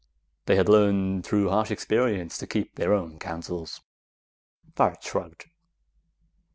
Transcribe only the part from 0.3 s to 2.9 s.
They had learned through harsh experience to keep